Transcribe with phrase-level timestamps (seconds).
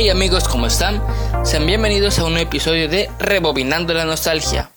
[0.00, 1.02] Hey amigos, ¿cómo están?
[1.44, 4.70] Sean bienvenidos a un nuevo episodio de Rebobinando la Nostalgia.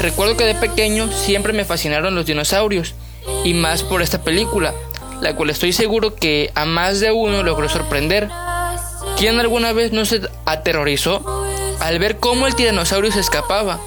[0.00, 2.94] Recuerdo que de pequeño siempre me fascinaron los dinosaurios,
[3.44, 4.72] y más por esta película,
[5.20, 8.28] la cual estoy seguro que a más de uno logró sorprender.
[9.16, 11.44] ¿Quién alguna vez no se aterrorizó
[11.80, 13.80] al ver cómo el tiranosaurio se escapaba?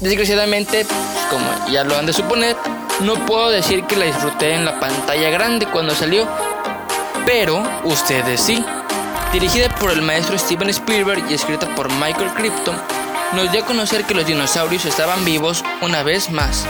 [0.00, 0.86] Desgraciadamente,
[1.30, 2.56] como ya lo han de suponer,
[3.00, 6.26] no puedo decir que la disfruté en la pantalla grande cuando salió,
[7.26, 8.64] pero ustedes sí.
[9.32, 12.76] Dirigida por el maestro Steven Spielberg y escrita por Michael Crichton,
[13.34, 16.66] nos dio a conocer que los dinosaurios estaban vivos una vez más.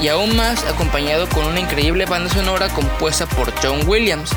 [0.00, 4.30] Y aún más acompañado con una increíble banda sonora compuesta por John Williams,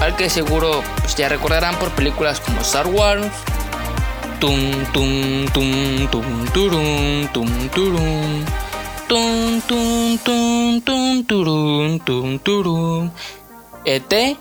[0.00, 3.26] al que seguro pues, ya recordarán por películas como Star Wars,
[4.40, 8.44] tum tum tum tum turum tum turum
[9.06, 13.10] tum tum tum tum turum tum turum
[13.84, 14.38] ET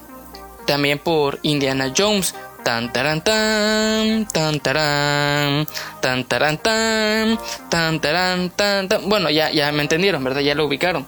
[0.66, 2.34] también por Indiana Jones
[2.64, 4.60] tan taran tan tan
[6.02, 8.90] tan taran tan tan taran tan.
[9.10, 11.08] Bueno ya ya me entendieron verdad ya lo ubicaron.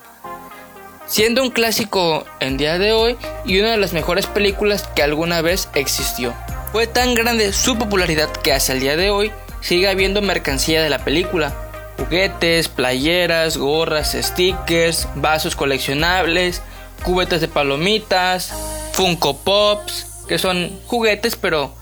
[1.07, 5.41] Siendo un clásico en día de hoy y una de las mejores películas que alguna
[5.41, 6.33] vez existió.
[6.71, 10.89] Fue tan grande su popularidad que hasta el día de hoy sigue habiendo mercancía de
[10.89, 11.53] la película.
[11.97, 16.61] Juguetes playeras gorras stickers vasos coleccionables
[17.03, 18.53] cubetas de palomitas
[18.93, 21.73] Funko Pops que son juguetes pero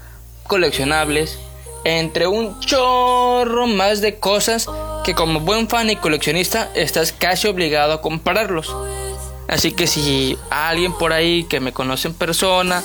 [0.47, 1.37] coleccionables,
[1.83, 4.67] entre un chorro más de cosas
[5.03, 8.75] que como buen fan y coleccionista estás casi obligado a comprarlos.
[9.47, 12.83] Así que si alguien por ahí que me conoce en persona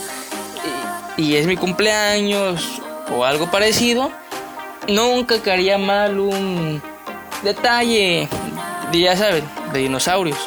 [1.17, 2.81] y, es mi cumpleaños
[3.15, 4.11] o algo parecido,
[4.89, 6.83] nunca caería mal un
[7.43, 8.29] detalle,
[8.93, 10.39] ya saben, de dinosaurios.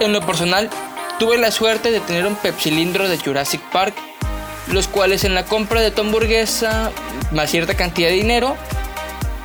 [0.00, 0.70] En lo personal,
[1.18, 3.94] Tuve la suerte de tener un pepsilindro de Jurassic Park,
[4.66, 6.90] los cuales en la compra de tu hamburguesa
[7.30, 8.56] más cierta cantidad de dinero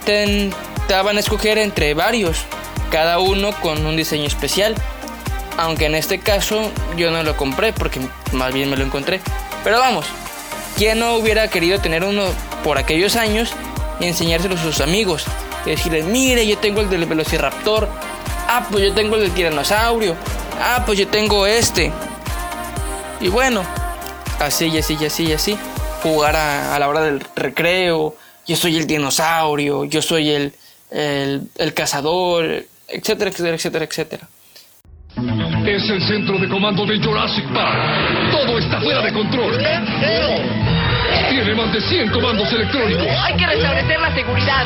[0.04, 0.50] te
[0.88, 2.40] daban a escoger entre varios,
[2.90, 4.74] cada uno con un diseño especial.
[5.58, 8.00] Aunque en este caso yo no lo compré porque
[8.32, 9.22] más bien me lo encontré.
[9.64, 10.08] Pero vamos,
[10.76, 12.24] ¿quién no hubiera querido tener uno
[12.64, 13.52] por aquellos años
[14.00, 15.26] y enseñárselo a sus amigos?
[15.68, 17.88] Y decirles, mire, yo tengo el del Velociraptor.
[18.48, 20.16] Ah, pues yo tengo el del tiranosaurio
[20.60, 21.92] ah, pues yo tengo este.
[23.22, 23.64] Y bueno,
[24.40, 25.58] así y así y así y así.
[26.04, 28.16] Jugar a, la hora del recreo.
[28.48, 30.54] Yo soy el dinosaurio, yo soy el,
[30.90, 34.28] el, cazador, etcétera, etcétera, etcétera, etcétera.
[35.68, 38.32] Es el centro de comando de Jurassic Park.
[38.32, 39.58] Todo está fuera de control.
[41.30, 43.06] Tiene más de 100 comandos electrónicos.
[43.06, 44.66] Hay que restablecer la seguridad.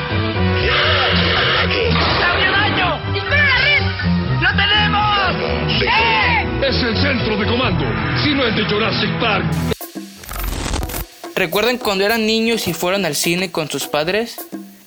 [6.66, 7.86] Es el centro de comando,
[8.24, 9.46] si no es de Jurassic Park.
[11.36, 14.38] ¿Recuerdan cuando eran niños y fueron al cine con sus padres?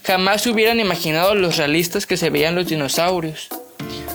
[0.04, 3.48] Jamás se hubieran imaginado los realistas que se veían los dinosaurios.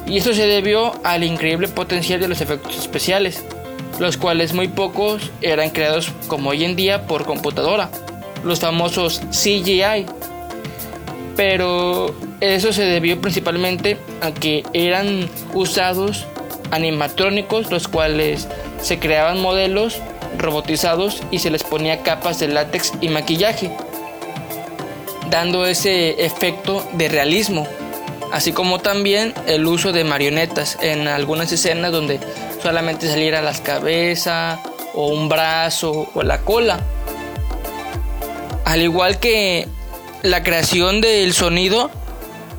[0.08, 3.44] Y esto se debió al increíble potencial de los efectos especiales,
[4.00, 7.92] los cuales muy pocos eran creados como hoy en día por computadora,
[8.44, 10.08] los famosos CGI.
[11.36, 16.26] Pero eso se debió principalmente a que eran usados
[16.72, 18.48] animatrónicos, los cuales
[18.82, 20.02] se creaban modelos
[20.38, 23.72] robotizados y se les ponía capas de látex y maquillaje,
[25.30, 27.68] dando ese efecto de realismo,
[28.32, 32.20] así como también el uso de marionetas en algunas escenas donde
[32.62, 34.60] solamente saliera la cabeza
[34.94, 36.80] o un brazo o la cola.
[38.66, 39.68] Al igual que
[40.22, 41.90] la creación del sonido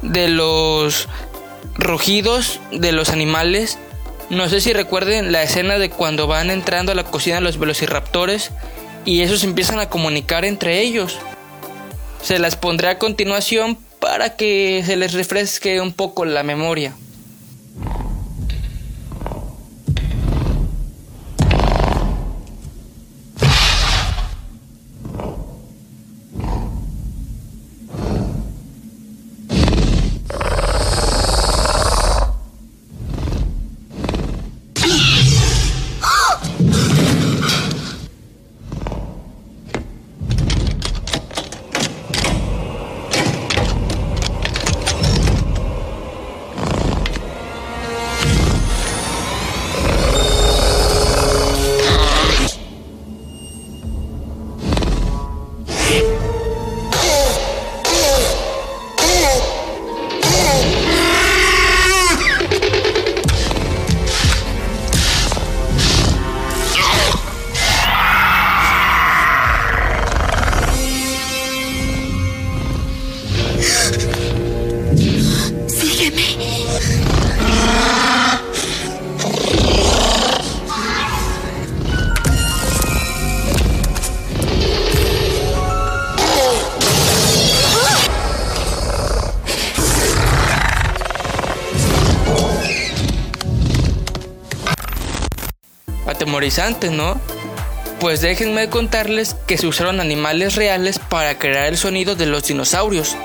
[0.03, 1.09] de los
[1.75, 3.79] rugidos de los animales
[4.33, 8.51] no sé si recuerden la escena de cuando van entrando a la cocina los velociraptores
[9.05, 11.19] y esos empiezan a comunicar entre ellos.
[12.23, 16.95] Se las pondré a continuación para que se les refresque un poco la memoria.
[96.91, 97.21] ¿No?
[98.01, 103.17] Pues déjenme contarles que se usaron animales reales para crear el sonido de los dinosaurios.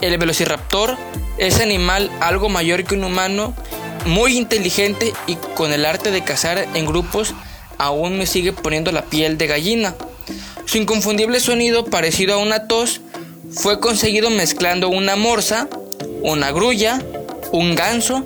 [0.00, 0.96] El velociraptor
[1.36, 3.54] es animal algo mayor que un humano,
[4.06, 7.34] muy inteligente y con el arte de cazar en grupos
[7.76, 9.94] aún me sigue poniendo la piel de gallina.
[10.64, 13.02] Su inconfundible sonido, parecido a una tos,
[13.52, 15.68] fue conseguido mezclando una morsa,
[16.22, 17.02] una grulla,
[17.52, 18.24] un ganso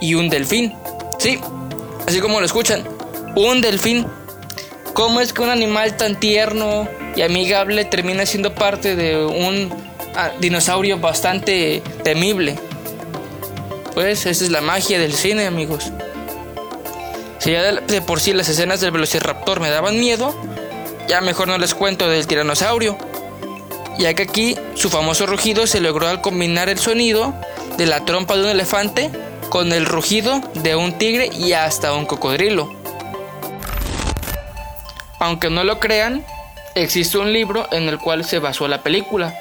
[0.00, 0.74] y un delfín.
[1.20, 1.38] Sí,
[2.08, 2.82] así como lo escuchan,
[3.34, 4.06] un delfín.
[4.94, 9.72] ¿Cómo es que un animal tan tierno y amigable termina siendo parte de un
[10.16, 12.58] ah, dinosaurio bastante temible?
[13.94, 15.92] Pues esa es la magia del cine, amigos.
[17.38, 20.34] Si ya de por sí las escenas del velociraptor me daban miedo,
[21.08, 22.98] ya mejor no les cuento del tiranosaurio.
[23.98, 27.34] Ya que aquí su famoso rugido se logró al combinar el sonido
[27.76, 29.10] de la trompa de un elefante
[29.50, 32.79] con el rugido de un tigre y hasta un cocodrilo.
[35.20, 36.24] Aunque no lo crean,
[36.74, 39.32] existe un libro en el cual se basó la película,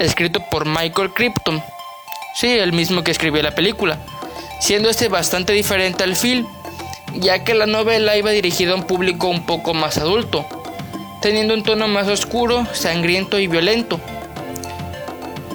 [0.00, 1.62] escrito por Michael Crichton.
[2.34, 3.98] Sí, el mismo que escribió la película,
[4.60, 6.46] siendo este bastante diferente al film,
[7.14, 10.44] ya que la novela iba dirigida a un público un poco más adulto,
[11.22, 14.00] teniendo un tono más oscuro, sangriento y violento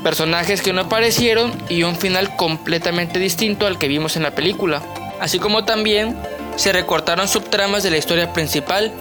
[0.04, 4.84] personajes que no aparecieron y un final completamente distinto al que vimos en la película.
[5.20, 6.16] Así como también
[6.58, 8.92] se recortaron subtramas de la historia principal,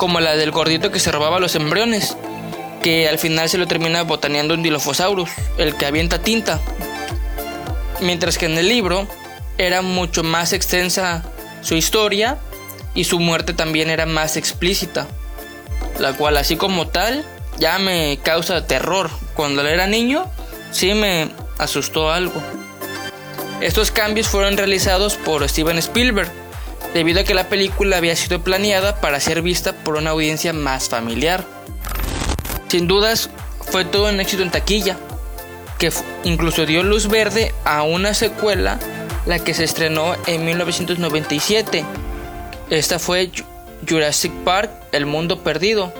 [0.00, 2.16] como la del gordito que se robaba los embriones,
[2.82, 6.58] que al final se lo termina botaneando un Dilophosaurus, el que avienta tinta.
[8.00, 9.06] Mientras que en el libro
[9.58, 11.22] era mucho más extensa
[11.60, 12.38] su historia
[12.94, 15.06] y su muerte también era más explícita,
[15.98, 17.22] la cual así como tal
[17.58, 19.10] ya me causa terror.
[19.34, 20.24] Cuando era niño
[20.70, 22.42] sí me asustó algo.
[23.60, 26.32] Estos cambios fueron realizados por Steven Spielberg,
[26.94, 30.88] debido a que la película había sido planeada para ser vista por una audiencia más
[30.88, 31.44] familiar.
[32.68, 34.96] Sin dudas, fue todo un éxito en taquilla,
[35.78, 35.92] que
[36.24, 38.78] incluso dio luz verde a una secuela,
[39.26, 41.84] la que se estrenó en 1997.
[42.70, 43.30] Esta fue
[43.88, 45.92] Jurassic Park, El Mundo Perdido,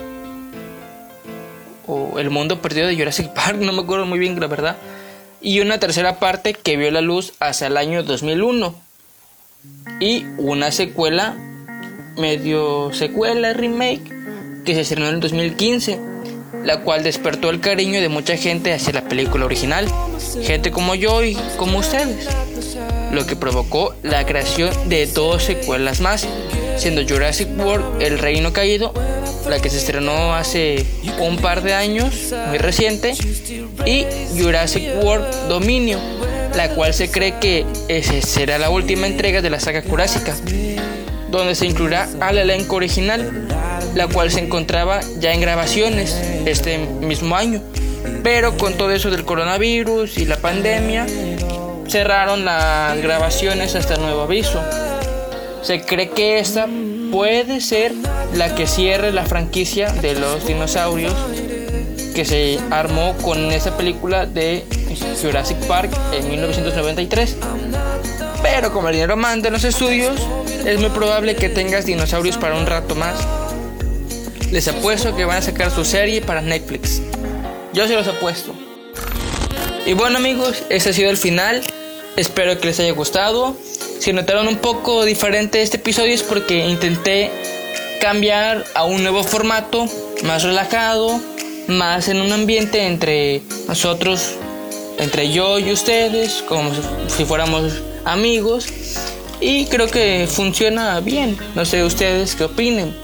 [2.18, 4.76] el mundo perdido de Jurassic Park, no me acuerdo muy bien la verdad.
[5.40, 8.74] Y una tercera parte que vio la luz hacia el año 2001.
[10.00, 11.36] Y una secuela,
[12.16, 14.02] medio secuela, remake,
[14.64, 15.98] que se estrenó en el 2015,
[16.64, 19.86] la cual despertó el cariño de mucha gente hacia la película original,
[20.42, 22.28] gente como yo y como ustedes,
[23.12, 26.26] lo que provocó la creación de dos secuelas más,
[26.76, 28.92] siendo Jurassic World El Reino Caído
[29.48, 30.86] la que se estrenó hace
[31.18, 33.14] un par de años, muy reciente,
[33.86, 34.06] y
[34.40, 35.98] Jurassic World Dominio,
[36.54, 37.66] la cual se cree que
[38.22, 40.34] será la última entrega de la saga Jurásica,
[41.30, 43.48] donde se incluirá al elenco original,
[43.94, 46.16] la cual se encontraba ya en grabaciones
[46.46, 47.62] este mismo año.
[48.22, 51.06] Pero con todo eso del coronavirus y la pandemia,
[51.88, 54.60] cerraron las grabaciones hasta nuevo aviso.
[55.62, 56.68] Se cree que esta
[57.10, 57.92] puede ser
[58.34, 61.14] la que cierre la franquicia de los dinosaurios
[62.20, 64.62] que se armó con esa película de
[65.22, 67.34] Jurassic Park en 1993.
[68.42, 70.20] Pero como el dinero manda en los estudios,
[70.66, 73.14] es muy probable que tengas dinosaurios para un rato más.
[74.50, 77.00] Les apuesto que van a sacar su serie para Netflix.
[77.72, 78.54] Yo se los apuesto.
[79.86, 81.62] Y bueno amigos, ese ha sido el final.
[82.16, 83.56] Espero que les haya gustado.
[83.98, 87.30] Si notaron un poco diferente este episodio es porque intenté
[87.98, 89.86] cambiar a un nuevo formato,
[90.22, 91.18] más relajado,
[91.70, 94.32] más en un ambiente entre nosotros,
[94.98, 96.70] entre yo y ustedes, como
[97.08, 97.72] si fuéramos
[98.04, 98.66] amigos.
[99.40, 101.36] Y creo que funciona bien.
[101.54, 102.94] No sé ustedes qué opinen.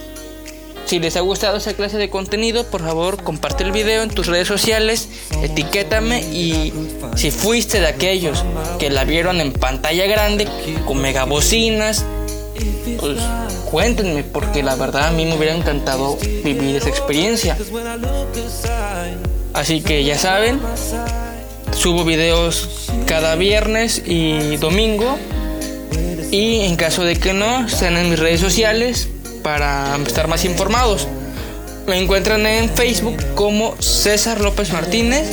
[0.86, 4.28] Si les ha gustado esa clase de contenido, por favor comparte el video en tus
[4.28, 5.08] redes sociales,
[5.42, 6.72] etiquétame y
[7.16, 8.44] si fuiste de aquellos
[8.78, 10.46] que la vieron en pantalla grande
[10.86, 12.04] con megabocinas,
[12.98, 13.18] pues
[13.70, 17.56] cuéntenme porque la verdad a mí me hubiera encantado vivir esa experiencia.
[19.54, 20.60] Así que ya saben,
[21.72, 25.16] subo videos cada viernes y domingo
[26.30, 29.08] y en caso de que no, estén en mis redes sociales
[29.42, 31.08] para estar más informados.
[31.86, 35.26] Me encuentran en Facebook como César López Martínez,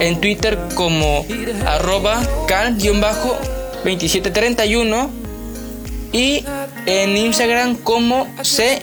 [0.00, 1.24] en Twitter como
[1.66, 5.08] arroba cal-2731
[6.12, 6.44] y
[6.86, 8.82] en Instagram como C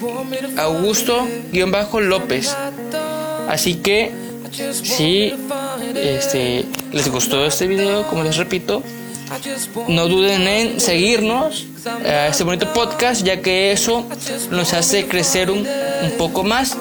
[0.58, 2.56] Augusto-López.
[3.50, 4.12] Así que
[4.84, 5.34] si
[5.96, 8.84] este, les gustó este video, como les repito,
[9.88, 11.66] no duden en seguirnos
[12.06, 14.06] a este bonito podcast, ya que eso
[14.52, 15.66] nos hace crecer un,
[16.18, 16.78] poco más.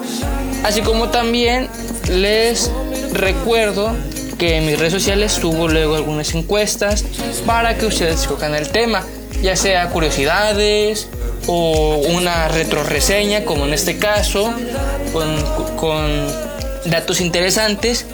[0.63, 1.69] Así como también
[2.09, 2.69] les
[3.13, 3.95] recuerdo
[4.37, 7.03] que en mis redes sociales subo luego algunas encuestas
[7.45, 9.05] para que ustedes escojan el tema,
[9.41, 11.07] ya sea curiosidades
[11.47, 14.53] o una retroreseña, como en este caso,
[15.11, 16.27] con, con
[16.85, 18.05] datos interesantes,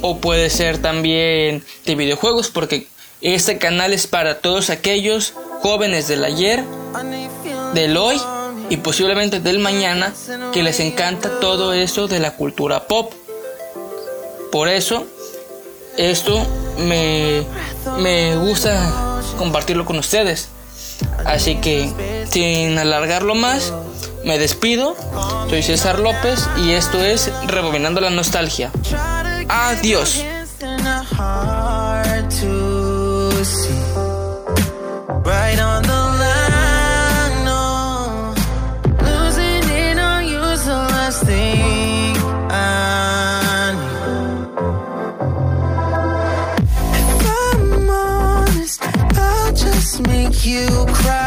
[0.00, 2.86] o puede ser también de videojuegos, porque
[3.20, 6.62] este canal es para todos aquellos jóvenes del ayer,
[7.72, 8.20] del hoy
[8.68, 10.12] y posiblemente del mañana
[10.52, 13.12] que les encanta todo eso de la cultura pop.
[14.52, 15.06] Por eso
[15.96, 16.46] esto
[16.78, 17.42] me,
[17.98, 20.48] me gusta compartirlo con ustedes.
[21.24, 23.72] Así que, sin alargarlo más,
[24.24, 24.96] me despido.
[25.48, 28.70] Soy César López y esto es Rebobinando la Nostalgia.
[29.48, 30.24] Adiós.
[50.44, 51.23] you cry.